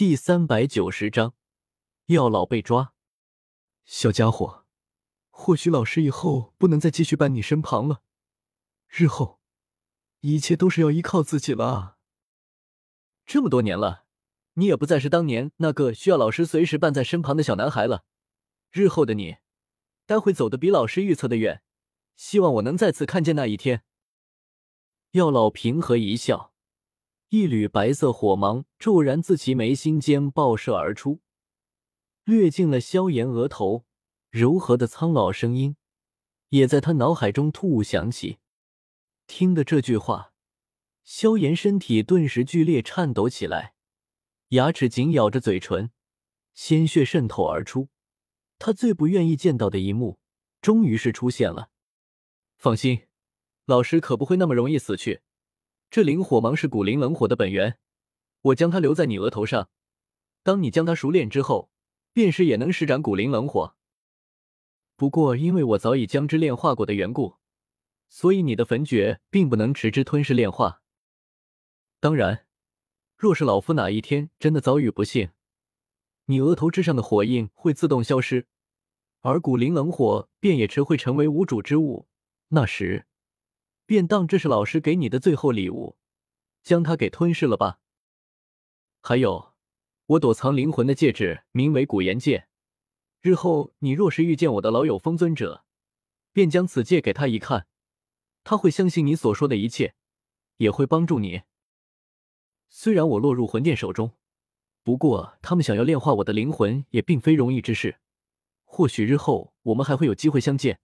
[0.00, 1.34] 第三百九十章，
[2.06, 2.94] 药老被抓。
[3.84, 4.64] 小家伙，
[5.28, 8.00] 或许老师以后不能再继续伴你身旁了，
[8.88, 9.40] 日后
[10.20, 11.98] 一切都是要依靠自己了！
[13.26, 14.06] 这么多年了，
[14.54, 18.06] 你也不再是当年那个需要老师随时伴在身旁的小男孩了。
[18.70, 19.36] 日后的你，
[20.06, 21.62] 待会走得比老师预测的远。
[22.16, 23.84] 希望我能再次看见那一天。
[25.10, 26.49] 药老平和一笑，
[27.30, 31.20] 一缕白色火芒骤然自其眉心间爆射而出，
[32.24, 33.86] 掠进了萧炎额头。
[34.30, 35.76] 柔和的苍老声音
[36.50, 38.38] 也在他脑海中突兀响起。
[39.28, 40.32] 听的这句话，
[41.04, 43.74] 萧炎身体顿时剧烈颤抖起来，
[44.48, 45.90] 牙齿紧咬着嘴唇，
[46.52, 47.88] 鲜血渗透而出。
[48.58, 50.18] 他最不愿意见到的一幕，
[50.60, 51.70] 终于是出现了。
[52.56, 53.02] 放心，
[53.66, 55.22] 老师可不会那么容易死去。
[55.90, 57.76] 这灵火芒是古灵冷火的本源，
[58.42, 59.70] 我将它留在你额头上。
[60.44, 61.68] 当你将它熟练之后，
[62.12, 63.74] 便是也能施展古灵冷火。
[64.94, 67.38] 不过，因为我早已将之炼化过的缘故，
[68.08, 70.80] 所以你的焚诀并不能持之吞噬炼化。
[71.98, 72.46] 当然，
[73.16, 75.30] 若是老夫哪一天真的遭遇不幸，
[76.26, 78.46] 你额头之上的火印会自动消失，
[79.22, 82.06] 而古灵冷火便也只会成为无主之物。
[82.50, 83.06] 那时，
[83.90, 85.96] 便当这是老师给你的最后礼物，
[86.62, 87.80] 将它给吞噬了吧。
[89.00, 89.52] 还有，
[90.06, 92.46] 我躲藏灵魂的戒指名为古岩戒，
[93.20, 95.64] 日后你若是遇见我的老友风尊者，
[96.32, 97.66] 便将此戒给他一看，
[98.44, 99.96] 他会相信你所说的一切，
[100.58, 101.42] 也会帮助你。
[102.68, 104.12] 虽然我落入魂殿手中，
[104.84, 107.98] 不过他们想要炼化我的灵魂也并非容易之事。
[108.62, 110.78] 或许日后我们还会有机会相见，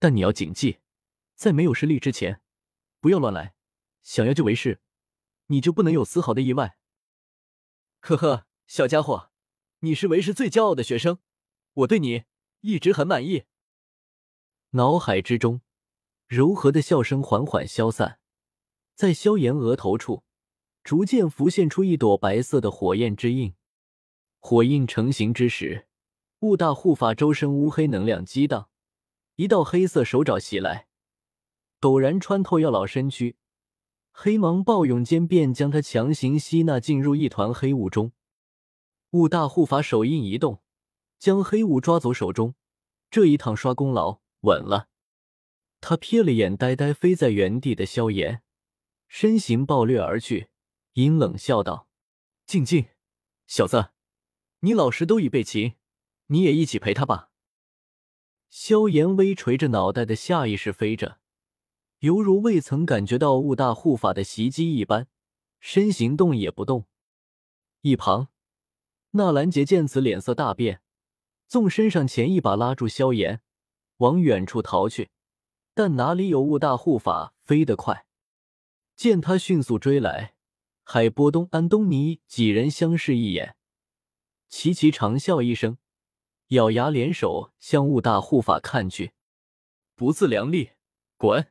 [0.00, 0.78] 但你要谨记。
[1.34, 2.40] 在没有实力之前，
[3.00, 3.54] 不要乱来。
[4.02, 4.80] 想要救为师，
[5.46, 6.76] 你就不能有丝毫的意外。
[8.00, 9.30] 呵呵，小家伙，
[9.80, 11.18] 你是为师最骄傲的学生，
[11.72, 12.24] 我对你
[12.60, 13.44] 一直很满意。
[14.70, 15.62] 脑海之中，
[16.26, 18.18] 柔和的笑声缓缓消散，
[18.94, 20.22] 在萧炎额头处，
[20.82, 23.54] 逐渐浮现出一朵白色的火焰之印。
[24.40, 25.88] 火印成型之时，
[26.40, 28.68] 雾大护法周身乌黑能量激荡，
[29.36, 30.88] 一道黑色手爪袭来。
[31.84, 33.36] 陡然穿透药老身躯，
[34.10, 38.12] 黑芒暴涌间便将他强行吸纳进入一团黑雾中。
[39.10, 40.62] 雾大护法手印一动，
[41.18, 42.54] 将黑雾抓走手中。
[43.10, 44.88] 这一趟刷功劳稳了。
[45.82, 48.42] 他瞥了眼呆呆飞在原地的萧炎，
[49.06, 50.48] 身形暴掠而去，
[50.94, 51.86] 阴冷笑道
[52.48, 52.86] ：“静静，
[53.46, 53.90] 小子，
[54.60, 55.74] 你老师都已被擒，
[56.28, 57.28] 你也一起陪他吧。”
[58.48, 61.20] 萧炎微垂着脑袋的下意识飞着。
[62.04, 65.08] 犹如未曾感觉到雾大护法的袭击一般，
[65.58, 66.84] 身形动也不动。
[67.80, 68.28] 一旁，
[69.12, 70.82] 纳兰杰见此，脸色大变，
[71.48, 73.40] 纵身上前一把拉住萧炎，
[73.96, 75.08] 往远处逃去。
[75.72, 78.04] 但哪里有雾大护法飞得快？
[78.94, 80.34] 见他迅速追来，
[80.82, 83.56] 海波东、安东尼几人相视一眼，
[84.50, 85.78] 齐齐长笑一声，
[86.48, 89.12] 咬牙联手向雾大护法看去。
[89.94, 90.72] 不自量力，
[91.16, 91.50] 滚！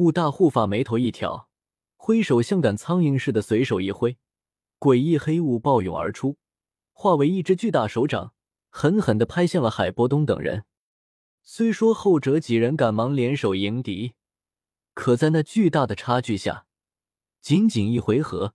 [0.00, 1.50] 雾大护法眉头一挑，
[1.98, 4.16] 挥手像赶苍蝇似的随手一挥，
[4.78, 6.38] 诡异黑雾暴涌而出，
[6.94, 8.32] 化为一只巨大手掌，
[8.70, 10.64] 狠狠地拍向了海波东等人。
[11.42, 14.14] 虽说后者几人赶忙联手迎敌，
[14.94, 16.64] 可在那巨大的差距下，
[17.42, 18.54] 仅仅一回合，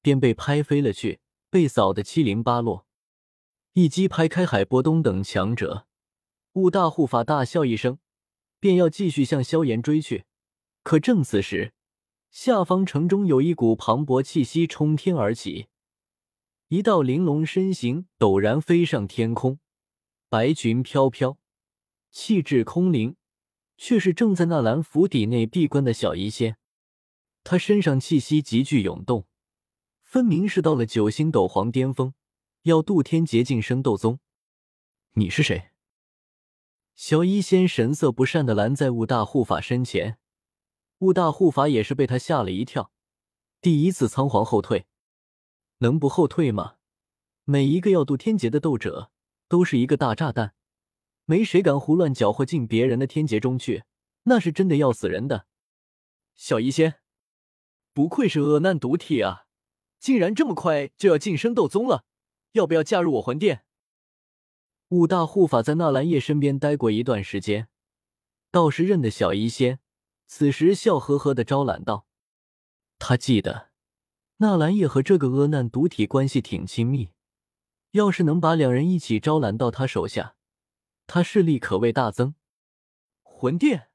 [0.00, 2.88] 便被拍飞了去，被扫得七零八落。
[3.74, 5.86] 一击拍开海波东等强者，
[6.54, 8.00] 雾大护法大笑一声，
[8.58, 10.24] 便要继续向萧炎追去。
[10.82, 11.72] 可正此时，
[12.30, 15.68] 下方城中有一股磅礴气息冲天而起，
[16.68, 19.60] 一道玲珑身形陡然飞上天空，
[20.28, 21.38] 白裙飘飘，
[22.10, 23.16] 气质空灵，
[23.76, 26.56] 却是正在纳兰府邸内闭关的小医仙。
[27.44, 29.26] 他身上气息急剧涌动，
[30.02, 32.14] 分明是到了九星斗皇巅峰，
[32.62, 34.18] 要渡天劫进升斗宗。
[35.14, 35.70] 你是谁？
[36.94, 40.18] 小医仙神色不善的拦在五大护法身前。
[41.02, 42.92] 雾大护法也是被他吓了一跳，
[43.60, 44.86] 第一次仓皇后退，
[45.78, 46.76] 能不后退吗？
[47.42, 49.10] 每一个要渡天劫的斗者
[49.48, 50.54] 都是一个大炸弹，
[51.24, 53.82] 没谁敢胡乱搅和进别人的天劫中去，
[54.22, 55.46] 那是真的要死人的。
[56.36, 57.00] 小医仙，
[57.92, 59.46] 不愧是恶难毒体啊，
[59.98, 62.04] 竟然这么快就要晋升斗宗了，
[62.52, 63.64] 要不要加入我魂殿？
[64.90, 67.66] 雾大护法在纳兰叶身边待过一段时间，
[68.52, 69.80] 倒是认得小医仙。
[70.34, 72.06] 此时笑呵呵的招揽道
[72.98, 73.68] ：“他记得，
[74.38, 77.10] 纳兰叶和这个阿难独体关系挺亲密，
[77.90, 80.34] 要是能把两人一起招揽到他手下，
[81.06, 82.34] 他势力可谓大增。
[83.20, 83.90] 魂殿，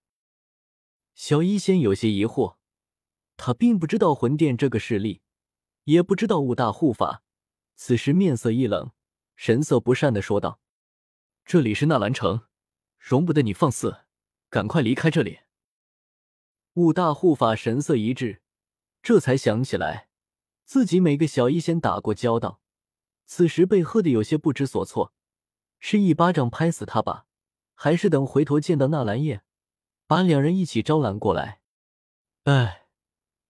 [1.15, 2.57] 小医仙有些疑惑，
[3.35, 5.23] 他并不知道魂殿这个势力，
[5.85, 7.23] 也不知道五大护法。
[7.75, 8.91] 此时面色一冷，
[9.35, 10.59] 神色不善的说道
[11.43, 12.43] ：“这里是纳兰城，
[12.99, 14.01] 容不得你放肆，
[14.51, 15.39] 赶快离开这里。”
[16.77, 18.39] 五大护法神色一滞，
[19.01, 20.09] 这才想起来
[20.63, 22.61] 自己每个小医仙打过交道，
[23.25, 25.11] 此时被喝的有些不知所措，
[25.79, 27.25] 是一巴掌拍死他吧？
[27.73, 29.41] 还是等回头见到纳兰叶，
[30.05, 31.61] 把两人一起招揽过来。
[32.43, 32.85] 哎，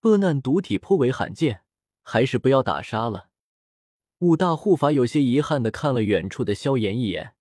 [0.03, 1.63] 恶难毒体颇为罕见，
[2.03, 3.27] 还是不要打杀了。
[4.19, 7.33] 五大护法有些遗憾的看了远处的萧炎一眼，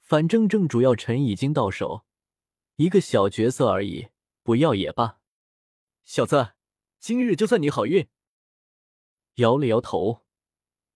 [0.00, 2.04] 反正正主要臣已经到手，
[2.74, 4.08] 一个小角色而已，
[4.42, 5.18] 不要也罢。
[6.04, 6.54] 小子，
[6.98, 8.08] 今日就算你好运。
[9.36, 10.24] 摇了摇头，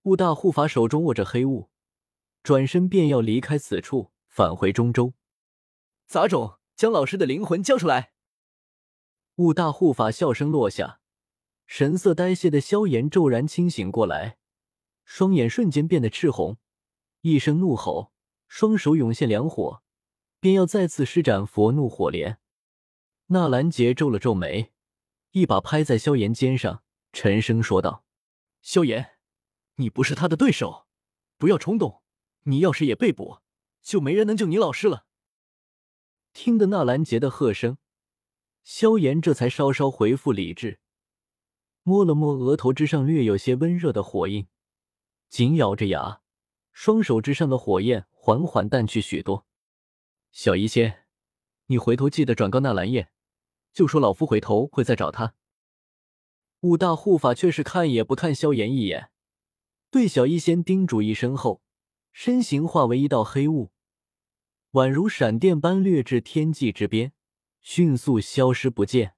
[0.03, 1.71] 雾大护法手中握着黑雾，
[2.43, 5.15] 转身便要离开此处，返回中州。
[6.07, 8.13] 杂种，将老师的灵魂交出来！
[9.37, 11.01] 雾大护法笑声落下，
[11.67, 14.39] 神色呆滞的萧炎骤然清醒过来，
[15.05, 16.59] 双眼瞬间变得赤红，
[17.23, 18.13] 一声怒吼，
[18.49, 19.83] 双手涌现凉火，
[20.41, 22.39] 便要再次施展佛怒火莲。
[23.29, 24.74] 纳兰杰皱了皱眉，
[25.35, 28.05] 一把拍在萧炎肩上，沉声说道
[28.63, 29.19] ：“萧炎，
[29.75, 30.87] 你不是他的对手，
[31.39, 32.03] 不要冲动。
[32.45, 33.39] 你要是也被捕，
[33.83, 35.07] 就没人能救你老师了。”
[36.33, 37.79] 听得纳兰杰的喝声，
[38.63, 40.79] 萧炎这才稍稍恢复理智，
[41.83, 44.47] 摸了摸额头之上略有些温热的火印，
[45.29, 46.21] 紧咬着牙，
[46.73, 49.49] 双手之上的火焰缓缓淡去许多。
[50.31, 51.07] 小医仙，
[51.67, 53.11] 你回头记得转告纳兰燕，
[53.75, 55.35] 就说老夫回头会再找他。
[56.61, 59.11] 五大护法却是看也不看萧炎一眼，
[59.91, 61.61] 对小医仙叮嘱一声后，
[62.13, 63.71] 身形化为一道黑雾。
[64.73, 67.13] 宛如闪电般掠至天际之边，
[67.61, 69.15] 迅速消失不见。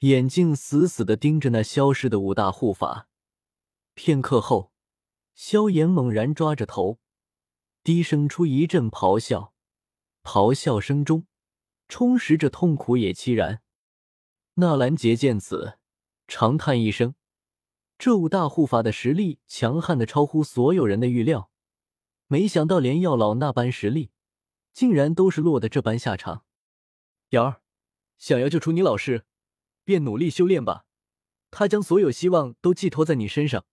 [0.00, 3.08] 眼睛死死的盯着那消失的五大护法。
[3.94, 4.72] 片刻后，
[5.34, 6.98] 萧炎猛然抓着头，
[7.84, 9.54] 低声出一阵咆哮，
[10.24, 11.27] 咆哮声中
[11.88, 13.62] 充实着痛苦也凄然。
[14.54, 15.78] 纳兰杰见此，
[16.26, 17.14] 长叹一声：
[17.98, 21.50] 这五大护法的实力强悍的超乎所有人的预料，
[22.26, 24.10] 没想到连药老那般实力。
[24.72, 26.44] 竟然都是落得这般下场，
[27.30, 27.62] 瑶儿，
[28.16, 29.24] 想要救出你老师，
[29.82, 30.86] 便努力修炼吧。
[31.50, 33.66] 他将所有希望都寄托在你身上，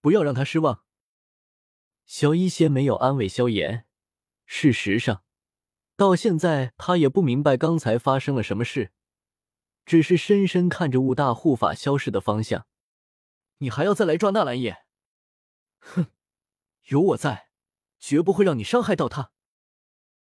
[0.00, 0.82] 不要让他失望。
[2.06, 3.86] 小医仙没有安慰萧炎，
[4.46, 5.22] 事实上，
[5.98, 8.92] 到现在他也不明白刚才发生了什么事，
[9.84, 12.68] 只是深深看着雾大护法消失的方向。
[13.58, 14.84] 你还要再来抓纳兰叶？
[15.80, 16.06] 哼，
[16.84, 17.48] 有我在，
[17.98, 19.32] 绝不会让你伤害到他。